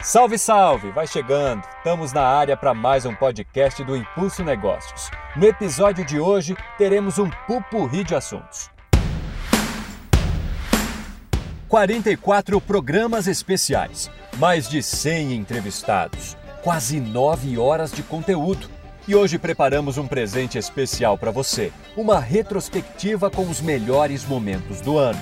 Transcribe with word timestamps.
Salve, 0.00 0.38
salve! 0.38 0.92
Vai 0.92 1.08
chegando! 1.08 1.64
Estamos 1.78 2.12
na 2.12 2.22
área 2.22 2.56
para 2.56 2.72
mais 2.72 3.04
um 3.04 3.12
podcast 3.12 3.82
do 3.82 3.96
Impulso 3.96 4.44
Negócios. 4.44 5.10
No 5.34 5.44
episódio 5.44 6.04
de 6.04 6.20
hoje, 6.20 6.56
teremos 6.78 7.18
um 7.18 7.28
pupurri 7.48 8.04
de 8.04 8.14
assuntos. 8.14 8.70
44 11.68 12.60
programas 12.60 13.26
especiais, 13.26 14.08
mais 14.36 14.68
de 14.68 14.84
100 14.84 15.34
entrevistados, 15.34 16.36
quase 16.62 17.00
9 17.00 17.58
horas 17.58 17.90
de 17.90 18.04
conteúdo. 18.04 18.70
E 19.08 19.16
hoje 19.16 19.36
preparamos 19.36 19.98
um 19.98 20.06
presente 20.06 20.56
especial 20.56 21.18
para 21.18 21.32
você, 21.32 21.72
uma 21.96 22.20
retrospectiva 22.20 23.28
com 23.32 23.42
os 23.50 23.60
melhores 23.60 24.24
momentos 24.24 24.80
do 24.80 24.96
ano. 24.96 25.20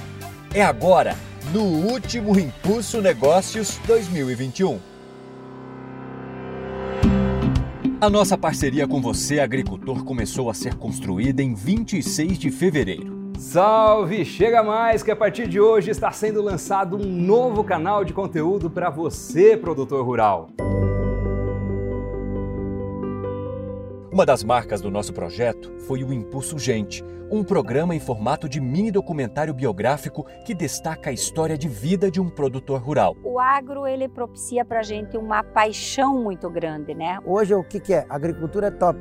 É 0.53 0.63
agora! 0.63 1.17
No 1.53 1.63
último 1.63 2.39
Impulso 2.39 3.01
Negócios 3.01 3.79
2021. 3.87 4.81
A 8.01 8.11
nossa 8.11 8.37
parceria 8.37 8.87
com 8.87 9.01
você, 9.01 9.41
agricultor, 9.41 10.05
começou 10.05 10.51
a 10.51 10.55
ser 10.55 10.75
construída 10.75 11.43
em 11.43 11.55
26 11.55 12.39
de 12.39 12.51
fevereiro. 12.51 13.33
Salve! 13.39 14.25
Chega 14.25 14.63
mais 14.63 15.03
que 15.03 15.11
a 15.11 15.17
partir 15.17 15.47
de 15.47 15.61
hoje 15.61 15.91
está 15.91 16.11
sendo 16.11 16.43
lançado 16.43 16.97
um 16.97 17.05
novo 17.05 17.63
canal 17.63 18.05
de 18.05 18.13
conteúdo 18.13 18.69
para 18.69 18.91
você, 18.91 19.57
produtor 19.57 20.05
rural. 20.05 20.51
Uma 24.17 24.25
das 24.25 24.43
marcas 24.43 24.81
do 24.81 24.91
nosso 24.91 25.13
projeto 25.13 25.71
foi 25.81 26.03
o 26.03 26.11
Impulso 26.11 26.59
Gente, 26.59 27.05
um 27.31 27.45
programa 27.45 27.95
em 27.95 28.01
formato 28.01 28.49
de 28.49 28.59
mini 28.63 28.91
documentário 28.91 29.53
biográfico 29.53 30.25
que 30.43 30.55
destaca 30.55 31.11
a 31.11 31.13
história 31.13 31.59
de 31.59 31.69
vida 31.69 32.11
de 32.11 32.19
um 32.19 32.31
produtor 32.31 32.81
rural. 32.81 33.15
O 33.23 33.39
agro 33.39 33.87
ele 33.87 34.09
propicia 34.09 34.65
para 34.65 34.81
a 34.81 34.83
gente 34.83 35.19
uma 35.19 35.45
paixão 35.45 36.23
muito 36.23 36.49
grande, 36.49 36.95
né? 36.95 37.19
Hoje 37.27 37.55
o 37.55 37.63
que, 37.63 37.79
que 37.79 37.93
é? 37.93 38.07
agricultura 38.09 38.69
é 38.69 38.71
top. 38.71 38.99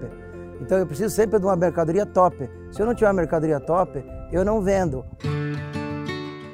Então 0.59 0.77
eu 0.77 0.85
preciso 0.85 1.15
sempre 1.15 1.39
de 1.39 1.45
uma 1.45 1.55
mercadoria 1.55 2.05
top. 2.05 2.49
Se 2.69 2.81
eu 2.81 2.85
não 2.85 2.93
tiver 2.93 3.07
uma 3.07 3.13
mercadoria 3.13 3.61
top, 3.61 4.03
eu 4.33 4.43
não 4.43 4.61
vendo. 4.61 5.05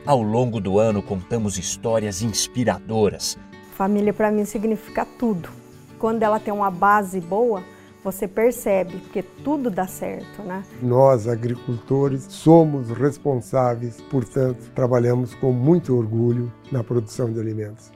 Ao 0.06 0.22
longo 0.22 0.62
do 0.62 0.78
ano 0.78 1.02
contamos 1.02 1.58
histórias 1.58 2.22
inspiradoras. 2.22 3.40
Família 3.72 4.14
para 4.14 4.30
mim 4.30 4.46
significa 4.46 5.04
tudo. 5.18 5.50
Quando 5.98 6.22
ela 6.22 6.40
tem 6.40 6.54
uma 6.54 6.70
base 6.70 7.20
boa, 7.20 7.64
você 8.04 8.28
percebe 8.28 8.98
que 9.14 9.22
tudo 9.22 9.70
dá 9.70 9.86
certo, 9.86 10.42
né? 10.42 10.64
Nós, 10.82 11.28
agricultores, 11.28 12.26
somos 12.30 12.90
responsáveis, 12.90 14.02
portanto, 14.10 14.72
trabalhamos 14.74 15.36
com 15.36 15.52
muito 15.52 15.96
orgulho 15.96 16.52
na 16.72 16.84
produção 16.84 17.32
de 17.32 17.40
alimentos. 17.40 17.92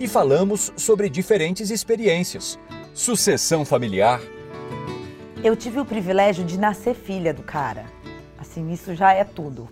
E 0.00 0.08
falamos 0.08 0.72
sobre 0.76 1.08
diferentes 1.08 1.70
experiências, 1.70 2.58
sucessão 2.92 3.64
familiar. 3.64 4.20
Eu 5.44 5.54
tive 5.54 5.78
o 5.78 5.84
privilégio 5.84 6.44
de 6.44 6.58
nascer 6.58 6.94
filha 6.94 7.32
do 7.32 7.42
cara. 7.42 7.84
Assim, 8.38 8.72
isso 8.72 8.94
já 8.94 9.12
é 9.12 9.22
tudo. 9.22 9.68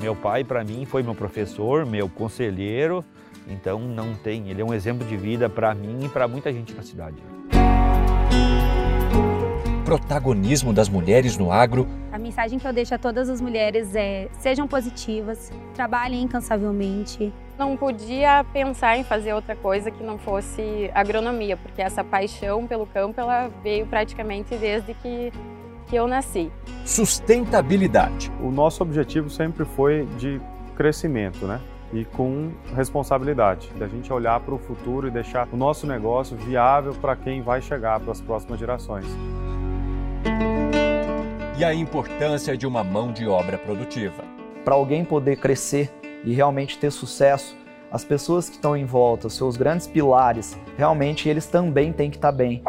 Meu 0.00 0.16
pai, 0.16 0.42
para 0.42 0.64
mim, 0.64 0.86
foi 0.86 1.02
meu 1.02 1.14
professor, 1.14 1.84
meu 1.84 2.08
conselheiro, 2.08 3.04
então 3.48 3.80
não 3.80 4.14
tem, 4.14 4.48
ele 4.50 4.60
é 4.60 4.64
um 4.64 4.72
exemplo 4.72 5.06
de 5.06 5.16
vida 5.16 5.48
para 5.48 5.74
mim 5.74 6.04
e 6.04 6.08
para 6.08 6.28
muita 6.28 6.52
gente 6.52 6.74
na 6.74 6.82
cidade. 6.82 7.16
Protagonismo 9.84 10.72
das 10.72 10.88
mulheres 10.88 11.38
no 11.38 11.50
agro. 11.50 11.88
A 12.12 12.18
mensagem 12.18 12.58
que 12.58 12.66
eu 12.66 12.72
deixo 12.72 12.94
a 12.94 12.98
todas 12.98 13.30
as 13.30 13.40
mulheres 13.40 13.94
é: 13.94 14.28
sejam 14.38 14.68
positivas, 14.68 15.50
trabalhem 15.74 16.22
incansavelmente. 16.22 17.32
Não 17.58 17.76
podia 17.76 18.44
pensar 18.52 18.98
em 18.98 19.04
fazer 19.04 19.32
outra 19.32 19.56
coisa 19.56 19.90
que 19.90 20.04
não 20.04 20.18
fosse 20.18 20.90
agronomia, 20.94 21.56
porque 21.56 21.80
essa 21.80 22.04
paixão 22.04 22.66
pelo 22.66 22.86
campo 22.86 23.18
ela 23.18 23.50
veio 23.62 23.86
praticamente 23.86 24.56
desde 24.56 24.92
que 24.94 25.32
que 25.88 25.96
eu 25.96 26.06
nasci. 26.06 26.52
Sustentabilidade. 26.84 28.30
O 28.42 28.50
nosso 28.50 28.82
objetivo 28.82 29.30
sempre 29.30 29.64
foi 29.64 30.06
de 30.18 30.40
crescimento, 30.76 31.46
né? 31.46 31.60
E 31.92 32.04
com 32.04 32.50
responsabilidade, 32.74 33.70
da 33.78 33.86
gente 33.86 34.12
olhar 34.12 34.38
para 34.40 34.54
o 34.54 34.58
futuro 34.58 35.08
e 35.08 35.10
deixar 35.10 35.48
o 35.52 35.56
nosso 35.56 35.86
negócio 35.86 36.36
viável 36.36 36.94
para 36.94 37.16
quem 37.16 37.40
vai 37.40 37.62
chegar 37.62 37.98
para 38.00 38.12
as 38.12 38.20
próximas 38.20 38.58
gerações. 38.58 39.06
E 41.58 41.64
a 41.64 41.74
importância 41.74 42.56
de 42.56 42.66
uma 42.66 42.84
mão 42.84 43.12
de 43.12 43.26
obra 43.26 43.58
produtiva. 43.58 44.22
Para 44.64 44.74
alguém 44.74 45.04
poder 45.04 45.36
crescer 45.36 45.90
e 46.24 46.32
realmente 46.32 46.78
ter 46.78 46.90
sucesso, 46.90 47.56
as 47.90 48.04
pessoas 48.04 48.48
que 48.48 48.56
estão 48.56 48.76
em 48.76 48.84
volta, 48.84 49.26
os 49.26 49.34
seus 49.34 49.56
grandes 49.56 49.86
pilares, 49.86 50.58
realmente 50.76 51.28
eles 51.28 51.46
também 51.46 51.92
têm 51.92 52.10
que 52.10 52.16
estar 52.16 52.30
tá 52.30 52.36
bem. 52.36 52.62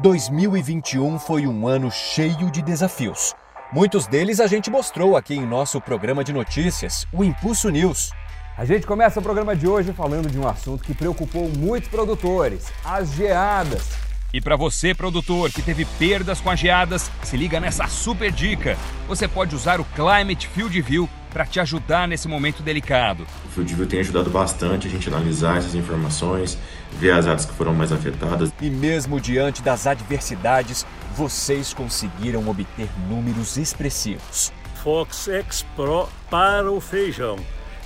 2021 0.00 1.18
foi 1.18 1.46
um 1.46 1.66
ano 1.66 1.90
cheio 1.90 2.50
de 2.52 2.62
desafios. 2.62 3.34
Muitos 3.72 4.06
deles 4.06 4.40
a 4.40 4.46
gente 4.46 4.70
mostrou 4.70 5.16
aqui 5.16 5.34
em 5.34 5.44
nosso 5.44 5.80
programa 5.80 6.22
de 6.22 6.32
notícias, 6.32 7.04
o 7.12 7.24
Impulso 7.24 7.68
News. 7.68 8.10
A 8.58 8.64
gente 8.64 8.88
começa 8.88 9.20
o 9.20 9.22
programa 9.22 9.54
de 9.54 9.68
hoje 9.68 9.92
falando 9.92 10.28
de 10.28 10.36
um 10.36 10.48
assunto 10.48 10.82
que 10.82 10.92
preocupou 10.92 11.48
muitos 11.48 11.88
produtores: 11.88 12.66
as 12.84 13.12
geadas. 13.12 13.88
E 14.34 14.40
para 14.40 14.56
você, 14.56 14.92
produtor, 14.92 15.52
que 15.52 15.62
teve 15.62 15.84
perdas 15.96 16.40
com 16.40 16.50
as 16.50 16.58
geadas, 16.58 17.08
se 17.22 17.36
liga 17.36 17.60
nessa 17.60 17.86
super 17.86 18.32
dica. 18.32 18.76
Você 19.06 19.28
pode 19.28 19.54
usar 19.54 19.80
o 19.80 19.84
Climate 19.84 20.48
Field 20.48 20.82
View 20.82 21.08
para 21.30 21.46
te 21.46 21.60
ajudar 21.60 22.08
nesse 22.08 22.26
momento 22.26 22.60
delicado. 22.60 23.28
O 23.46 23.48
Field 23.50 23.72
View 23.76 23.86
tem 23.86 24.00
ajudado 24.00 24.28
bastante 24.28 24.88
a 24.88 24.90
gente 24.90 25.08
a 25.08 25.12
analisar 25.12 25.58
essas 25.58 25.76
informações, 25.76 26.58
ver 26.98 27.12
as 27.12 27.28
áreas 27.28 27.46
que 27.46 27.52
foram 27.52 27.72
mais 27.72 27.92
afetadas. 27.92 28.52
E 28.60 28.68
mesmo 28.68 29.20
diante 29.20 29.62
das 29.62 29.86
adversidades, 29.86 30.84
vocês 31.14 31.72
conseguiram 31.72 32.48
obter 32.48 32.88
números 33.08 33.56
expressivos. 33.56 34.52
Fox 34.82 35.28
X 35.28 35.64
Pro 35.76 36.08
para 36.28 36.68
o 36.68 36.80
feijão 36.80 37.36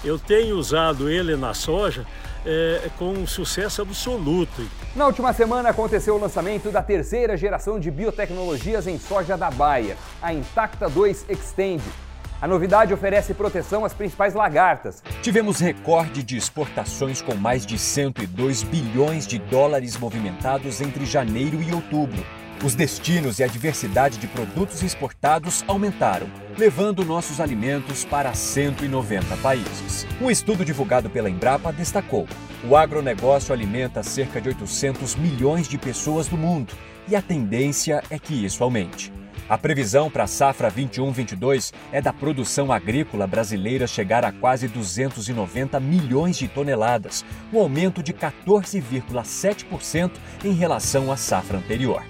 eu 0.04 0.18
tenho 0.18 0.56
usado 0.56 1.08
ele 1.08 1.36
na 1.36 1.54
soja 1.54 2.06
é, 2.44 2.90
com 2.98 3.12
um 3.12 3.26
sucesso 3.26 3.82
absoluto. 3.82 4.66
Na 4.96 5.06
última 5.06 5.32
semana 5.32 5.70
aconteceu 5.70 6.16
o 6.16 6.20
lançamento 6.20 6.70
da 6.70 6.82
terceira 6.82 7.36
geração 7.36 7.78
de 7.78 7.90
biotecnologias 7.90 8.86
em 8.86 8.98
soja 8.98 9.36
da 9.36 9.50
Baia, 9.50 9.96
a 10.20 10.32
Intacta 10.32 10.88
2 10.88 11.26
Extend. 11.28 11.82
A 12.40 12.48
novidade 12.48 12.92
oferece 12.92 13.34
proteção 13.34 13.84
às 13.84 13.92
principais 13.92 14.34
lagartas. 14.34 15.00
Tivemos 15.22 15.60
recorde 15.60 16.24
de 16.24 16.36
exportações 16.36 17.22
com 17.22 17.36
mais 17.36 17.64
de 17.64 17.78
102 17.78 18.64
bilhões 18.64 19.28
de 19.28 19.38
dólares 19.38 19.96
movimentados 19.96 20.80
entre 20.80 21.06
janeiro 21.06 21.62
e 21.62 21.72
outubro. 21.72 22.20
Os 22.64 22.76
destinos 22.76 23.40
e 23.40 23.42
a 23.42 23.48
diversidade 23.48 24.18
de 24.18 24.28
produtos 24.28 24.84
exportados 24.84 25.64
aumentaram, 25.66 26.28
levando 26.56 27.04
nossos 27.04 27.40
alimentos 27.40 28.04
para 28.04 28.32
190 28.32 29.36
países. 29.38 30.06
Um 30.20 30.30
estudo 30.30 30.64
divulgado 30.64 31.10
pela 31.10 31.28
Embrapa 31.28 31.72
destacou: 31.72 32.28
o 32.64 32.76
agronegócio 32.76 33.52
alimenta 33.52 34.04
cerca 34.04 34.40
de 34.40 34.50
800 34.50 35.16
milhões 35.16 35.66
de 35.66 35.76
pessoas 35.76 36.28
no 36.28 36.38
mundo 36.38 36.72
e 37.08 37.16
a 37.16 37.20
tendência 37.20 38.00
é 38.08 38.16
que 38.16 38.32
isso 38.32 38.62
aumente. 38.62 39.12
A 39.48 39.58
previsão 39.58 40.08
para 40.08 40.22
a 40.22 40.28
safra 40.28 40.70
21-22 40.70 41.72
é 41.90 42.00
da 42.00 42.12
produção 42.12 42.70
agrícola 42.70 43.26
brasileira 43.26 43.88
chegar 43.88 44.24
a 44.24 44.30
quase 44.30 44.68
290 44.68 45.80
milhões 45.80 46.38
de 46.38 46.46
toneladas, 46.46 47.24
um 47.52 47.58
aumento 47.58 48.04
de 48.04 48.12
14,7% 48.12 50.12
em 50.44 50.52
relação 50.52 51.10
à 51.10 51.16
safra 51.16 51.58
anterior 51.58 52.04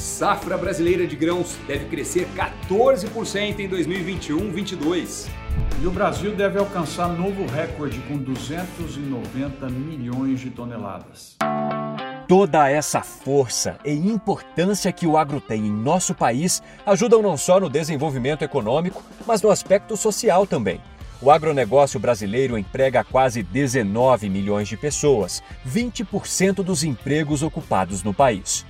safra 0.00 0.56
brasileira 0.56 1.06
de 1.06 1.14
grãos 1.14 1.56
deve 1.66 1.84
crescer 1.86 2.26
14% 2.34 3.60
em 3.60 3.68
2021-22. 3.68 5.28
E 5.82 5.86
o 5.86 5.90
Brasil 5.90 6.34
deve 6.34 6.58
alcançar 6.58 7.08
novo 7.08 7.44
recorde 7.46 7.98
com 8.08 8.16
290 8.16 9.68
milhões 9.68 10.40
de 10.40 10.50
toneladas. 10.50 11.36
Toda 12.26 12.70
essa 12.70 13.02
força 13.02 13.76
e 13.84 13.92
importância 13.92 14.92
que 14.92 15.06
o 15.06 15.16
agro 15.16 15.40
tem 15.40 15.66
em 15.66 15.72
nosso 15.72 16.14
país 16.14 16.62
ajudam 16.86 17.20
não 17.20 17.36
só 17.36 17.58
no 17.60 17.68
desenvolvimento 17.68 18.42
econômico, 18.42 19.02
mas 19.26 19.42
no 19.42 19.50
aspecto 19.50 19.96
social 19.96 20.46
também. 20.46 20.80
O 21.20 21.30
agronegócio 21.30 22.00
brasileiro 22.00 22.56
emprega 22.56 23.04
quase 23.04 23.42
19 23.42 24.30
milhões 24.30 24.68
de 24.68 24.76
pessoas, 24.76 25.42
20% 25.68 26.62
dos 26.62 26.82
empregos 26.82 27.42
ocupados 27.42 28.02
no 28.02 28.14
país 28.14 28.64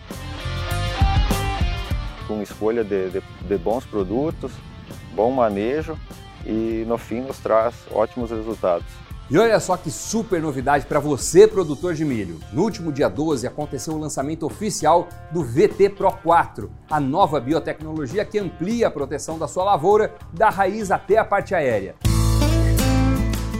com 2.30 2.40
escolha 2.40 2.84
de, 2.84 3.10
de, 3.10 3.22
de 3.42 3.58
bons 3.58 3.84
produtos, 3.84 4.52
bom 5.16 5.32
manejo 5.32 5.98
e 6.46 6.84
no 6.86 6.96
fim 6.96 7.22
nos 7.22 7.38
traz 7.38 7.74
ótimos 7.90 8.30
resultados. 8.30 8.86
E 9.28 9.36
olha 9.36 9.58
só 9.58 9.76
que 9.76 9.90
super 9.90 10.40
novidade 10.40 10.86
para 10.86 10.98
você, 10.98 11.46
produtor 11.46 11.94
de 11.94 12.04
milho. 12.04 12.40
No 12.52 12.62
último 12.62 12.92
dia 12.92 13.08
12 13.08 13.46
aconteceu 13.46 13.94
o 13.94 13.98
lançamento 13.98 14.46
oficial 14.46 15.08
do 15.32 15.42
VT 15.44 15.90
Pro 15.90 16.12
4, 16.12 16.70
a 16.88 17.00
nova 17.00 17.40
biotecnologia 17.40 18.24
que 18.24 18.38
amplia 18.38 18.88
a 18.88 18.90
proteção 18.90 19.38
da 19.38 19.48
sua 19.48 19.64
lavoura, 19.64 20.14
da 20.32 20.50
raiz 20.50 20.90
até 20.90 21.18
a 21.18 21.24
parte 21.24 21.54
aérea. 21.54 21.96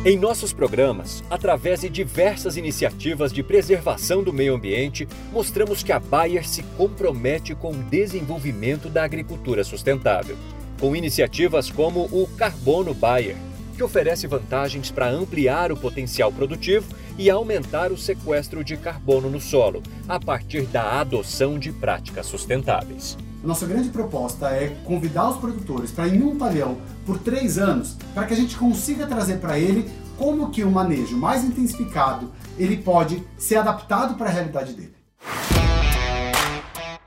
Em 0.03 0.19
nossos 0.19 0.51
programas, 0.51 1.23
através 1.29 1.83
de 1.83 1.91
diversas 1.91 2.57
iniciativas 2.57 3.31
de 3.31 3.43
preservação 3.43 4.23
do 4.23 4.33
meio 4.33 4.55
ambiente, 4.55 5.07
mostramos 5.31 5.83
que 5.83 5.93
a 5.93 5.99
Bayer 5.99 6.49
se 6.49 6.63
compromete 6.79 7.55
com 7.55 7.73
o 7.73 7.83
desenvolvimento 7.83 8.89
da 8.89 9.05
agricultura 9.05 9.63
sustentável, 9.63 10.39
com 10.81 10.97
iniciativas 10.97 11.71
como 11.71 12.05
o 12.05 12.27
Carbono 12.39 12.95
Bayer, 12.95 13.37
que 13.77 13.83
oferece 13.83 14.27
vantagens 14.27 14.91
para 14.91 15.11
ampliar 15.11 15.71
o 15.71 15.77
potencial 15.77 16.33
produtivo 16.33 16.87
e 17.19 17.29
aumentar 17.29 17.93
o 17.93 17.99
sequestro 17.99 18.65
de 18.65 18.79
carbono 18.79 19.29
no 19.29 19.39
solo, 19.39 19.83
a 20.09 20.19
partir 20.19 20.63
da 20.63 20.99
adoção 20.99 21.59
de 21.59 21.73
práticas 21.73 22.25
sustentáveis. 22.25 23.19
Nossa 23.43 23.67
grande 23.67 23.89
proposta 23.89 24.49
é 24.51 24.77
convidar 24.85 25.31
os 25.31 25.39
produtores 25.39 25.91
para 25.91 26.07
ir 26.07 26.19
num 26.19 26.37
pavilhão 26.37 26.77
por 27.07 27.19
três 27.19 27.57
anos, 27.57 27.97
para 28.15 28.27
que 28.27 28.35
a 28.35 28.37
gente 28.37 28.57
consiga 28.57 29.07
trazer 29.07 29.39
para 29.39 29.59
ele 29.59 29.91
como 30.19 30.51
que 30.51 30.63
o 30.63 30.71
manejo 30.71 31.17
mais 31.17 31.43
intensificado 31.43 32.31
ele 32.59 32.77
pode 32.77 33.23
ser 33.39 33.57
adaptado 33.57 34.17
para 34.17 34.29
a 34.29 34.33
realidade 34.33 34.75
dele. 34.75 34.95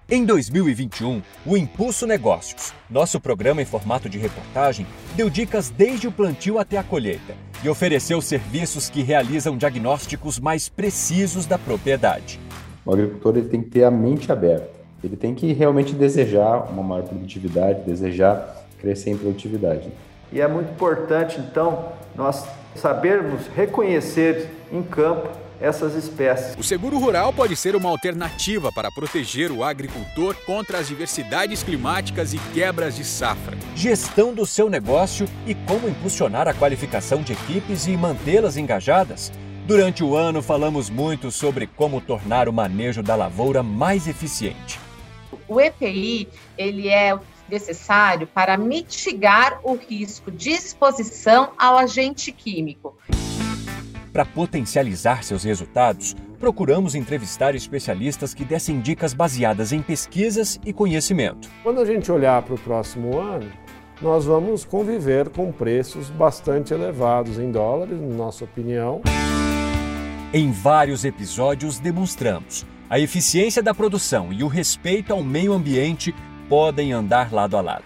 Em 0.09 0.25
2021, 0.25 1.21
o 1.45 1.55
Impulso 1.55 2.05
Negócios, 2.07 2.73
nosso 2.89 3.19
programa 3.19 3.61
em 3.61 3.65
formato 3.65 4.09
de 4.09 4.17
reportagem, 4.17 4.85
deu 5.15 5.29
dicas 5.29 5.69
desde 5.69 6.07
o 6.07 6.11
plantio 6.11 6.59
até 6.59 6.77
a 6.77 6.83
colheita 6.83 7.35
e 7.63 7.69
ofereceu 7.69 8.21
serviços 8.21 8.89
que 8.89 9.01
realizam 9.01 9.55
diagnósticos 9.55 10.39
mais 10.39 10.67
precisos 10.67 11.45
da 11.45 11.57
propriedade. 11.57 12.39
O 12.85 12.91
agricultor 12.91 13.37
ele 13.37 13.47
tem 13.47 13.61
que 13.61 13.69
ter 13.69 13.83
a 13.85 13.91
mente 13.91 14.31
aberta, 14.31 14.82
ele 15.03 15.17
tem 15.17 15.35
que 15.35 15.51
realmente 15.53 15.93
desejar 15.93 16.69
uma 16.71 16.81
maior 16.81 17.03
produtividade, 17.03 17.81
desejar 17.81 18.65
crescer 18.79 19.11
em 19.11 19.17
produtividade. 19.17 19.89
E 20.31 20.41
é 20.41 20.47
muito 20.47 20.71
importante, 20.71 21.39
então, 21.39 21.89
nós 22.15 22.45
sabermos 22.75 23.47
reconhecer 23.55 24.49
em 24.71 24.81
campo 24.81 25.29
essas 25.61 25.95
espécies. 25.95 26.57
O 26.57 26.63
seguro 26.63 26.97
rural 26.97 27.31
pode 27.31 27.55
ser 27.55 27.75
uma 27.75 27.89
alternativa 27.89 28.71
para 28.71 28.91
proteger 28.91 29.51
o 29.51 29.63
agricultor 29.63 30.35
contra 30.45 30.79
as 30.79 30.87
diversidades 30.87 31.63
climáticas 31.63 32.33
e 32.33 32.37
quebras 32.53 32.95
de 32.95 33.05
safra. 33.05 33.57
Gestão 33.75 34.33
do 34.33 34.45
seu 34.45 34.69
negócio 34.69 35.25
e 35.47 35.55
como 35.55 35.87
impulsionar 35.87 36.47
a 36.47 36.53
qualificação 36.53 37.21
de 37.21 37.33
equipes 37.33 37.87
e 37.87 37.95
mantê-las 37.95 38.57
engajadas. 38.57 39.31
Durante 39.65 40.03
o 40.03 40.17
ano, 40.17 40.41
falamos 40.41 40.89
muito 40.89 41.31
sobre 41.31 41.65
como 41.65 42.01
tornar 42.01 42.49
o 42.49 42.53
manejo 42.53 43.01
da 43.01 43.15
lavoura 43.15 43.63
mais 43.63 44.07
eficiente. 44.07 44.77
O 45.53 45.61
EPI 45.61 46.27
ele 46.57 46.89
é 46.89 47.15
necessário 47.47 48.25
para 48.25 48.57
mitigar 48.57 49.59
o 49.63 49.75
risco 49.75 50.31
de 50.31 50.49
exposição 50.49 51.51
ao 51.59 51.77
agente 51.77 52.31
químico. 52.31 52.97
Para 54.11 54.25
potencializar 54.25 55.23
seus 55.23 55.43
resultados, 55.43 56.15
procuramos 56.39 56.95
entrevistar 56.95 57.53
especialistas 57.53 58.33
que 58.33 58.43
dessem 58.43 58.81
dicas 58.81 59.13
baseadas 59.13 59.71
em 59.71 59.79
pesquisas 59.79 60.59
e 60.65 60.73
conhecimento. 60.73 61.47
Quando 61.61 61.81
a 61.81 61.85
gente 61.85 62.11
olhar 62.11 62.41
para 62.41 62.55
o 62.55 62.59
próximo 62.59 63.19
ano, 63.19 63.51
nós 64.01 64.25
vamos 64.25 64.65
conviver 64.65 65.29
com 65.29 65.51
preços 65.51 66.09
bastante 66.09 66.73
elevados 66.73 67.37
em 67.37 67.51
dólares, 67.51 68.01
na 68.01 68.15
nossa 68.15 68.43
opinião. 68.43 69.03
Em 70.33 70.51
vários 70.51 71.05
episódios, 71.05 71.77
demonstramos 71.77 72.65
a 72.89 72.99
eficiência 72.99 73.63
da 73.63 73.73
produção 73.73 74.31
e 74.31 74.43
o 74.43 74.47
respeito 74.47 75.13
ao 75.13 75.23
meio 75.23 75.53
ambiente 75.53 76.13
podem 76.47 76.93
andar 76.93 77.31
lado 77.31 77.57
a 77.57 77.61
lado. 77.61 77.85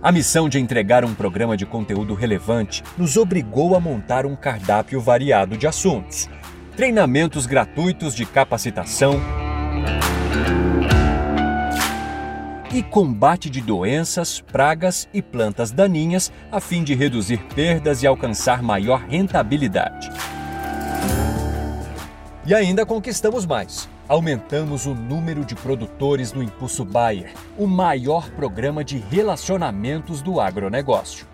A 0.00 0.12
missão 0.12 0.48
de 0.48 0.58
entregar 0.58 1.04
um 1.04 1.14
programa 1.14 1.56
de 1.56 1.66
conteúdo 1.66 2.14
relevante 2.14 2.84
nos 2.96 3.16
obrigou 3.16 3.74
a 3.74 3.80
montar 3.80 4.26
um 4.26 4.36
cardápio 4.36 5.00
variado 5.00 5.56
de 5.56 5.66
assuntos. 5.66 6.28
Treinamentos 6.76 7.46
gratuitos 7.46 8.14
de 8.14 8.24
capacitação 8.24 9.20
e 12.72 12.82
combate 12.82 13.50
de 13.50 13.60
doenças, 13.60 14.40
pragas 14.40 15.08
e 15.12 15.20
plantas 15.20 15.72
daninhas 15.72 16.30
a 16.52 16.60
fim 16.60 16.84
de 16.84 16.94
reduzir 16.94 17.38
perdas 17.54 18.02
e 18.02 18.06
alcançar 18.06 18.62
maior 18.62 19.00
rentabilidade. 19.08 20.10
E 22.48 22.54
ainda 22.54 22.86
conquistamos 22.86 23.44
mais. 23.44 23.86
Aumentamos 24.08 24.86
o 24.86 24.94
número 24.94 25.44
de 25.44 25.54
produtores 25.54 26.32
no 26.32 26.42
Impulso 26.42 26.82
Bayer, 26.82 27.34
o 27.58 27.66
maior 27.66 28.30
programa 28.30 28.82
de 28.82 28.96
relacionamentos 28.96 30.22
do 30.22 30.40
agronegócio. 30.40 31.26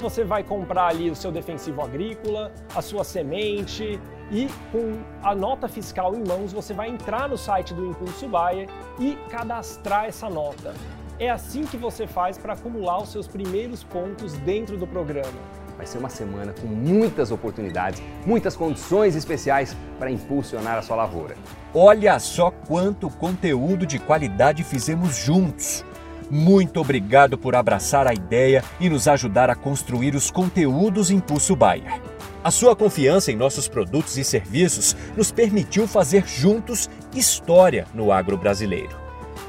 Você 0.00 0.24
vai 0.24 0.42
comprar 0.42 0.88
ali 0.88 1.08
o 1.08 1.14
seu 1.14 1.30
defensivo 1.30 1.82
agrícola, 1.82 2.52
a 2.74 2.82
sua 2.82 3.04
semente 3.04 4.00
e 4.28 4.48
com 4.72 4.98
a 5.22 5.36
nota 5.36 5.68
fiscal 5.68 6.16
em 6.16 6.26
mãos 6.26 6.52
você 6.52 6.74
vai 6.74 6.88
entrar 6.88 7.28
no 7.28 7.38
site 7.38 7.72
do 7.72 7.86
Impulso 7.86 8.26
Bayer 8.26 8.68
e 8.98 9.16
cadastrar 9.30 10.06
essa 10.06 10.28
nota. 10.28 10.74
É 11.20 11.30
assim 11.30 11.62
que 11.62 11.76
você 11.76 12.08
faz 12.08 12.38
para 12.38 12.54
acumular 12.54 13.00
os 13.00 13.10
seus 13.10 13.28
primeiros 13.28 13.84
pontos 13.84 14.32
dentro 14.38 14.76
do 14.76 14.84
programa. 14.84 15.55
Vai 15.76 15.86
ser 15.86 15.98
uma 15.98 16.08
semana 16.08 16.54
com 16.58 16.66
muitas 16.66 17.30
oportunidades, 17.30 18.02
muitas 18.24 18.56
condições 18.56 19.14
especiais 19.14 19.76
para 19.98 20.10
impulsionar 20.10 20.78
a 20.78 20.82
sua 20.82 20.96
lavoura. 20.96 21.36
Olha 21.74 22.18
só 22.18 22.50
quanto 22.50 23.10
conteúdo 23.10 23.84
de 23.84 23.98
qualidade 23.98 24.64
fizemos 24.64 25.16
juntos. 25.16 25.84
Muito 26.30 26.80
obrigado 26.80 27.38
por 27.38 27.54
abraçar 27.54 28.06
a 28.06 28.14
ideia 28.14 28.64
e 28.80 28.88
nos 28.88 29.06
ajudar 29.06 29.50
a 29.50 29.54
construir 29.54 30.14
os 30.14 30.30
conteúdos 30.30 31.10
Impulso 31.10 31.54
Bayer. 31.54 32.00
A 32.42 32.50
sua 32.50 32.74
confiança 32.74 33.30
em 33.30 33.36
nossos 33.36 33.68
produtos 33.68 34.16
e 34.16 34.24
serviços 34.24 34.96
nos 35.16 35.30
permitiu 35.30 35.86
fazer 35.86 36.26
juntos 36.26 36.88
história 37.14 37.86
no 37.92 38.10
agro 38.10 38.36
brasileiro. 38.36 38.96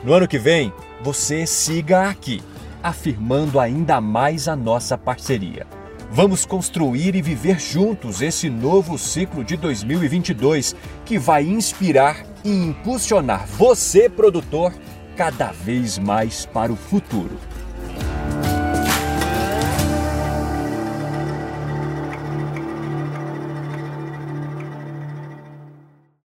No 0.03 0.13
ano 0.13 0.27
que 0.27 0.37
vem, 0.37 0.73
você 1.01 1.45
siga 1.47 2.09
aqui, 2.09 2.43
afirmando 2.83 3.59
ainda 3.59 4.01
mais 4.01 4.47
a 4.47 4.55
nossa 4.55 4.97
parceria. 4.97 5.76
Vamos 6.09 6.45
construir 6.45 7.15
e 7.15 7.21
viver 7.21 7.59
juntos 7.59 8.21
esse 8.21 8.49
novo 8.49 8.97
ciclo 8.97 9.43
de 9.43 9.57
2022 9.57 10.75
que 11.05 11.19
vai 11.19 11.43
inspirar 11.43 12.23
e 12.45 12.49
impulsionar 12.49 13.45
você, 13.45 14.07
produtor, 14.07 14.73
cada 15.17 15.51
vez 15.51 15.97
mais 15.97 16.45
para 16.45 16.71
o 16.71 16.77
futuro. 16.77 17.37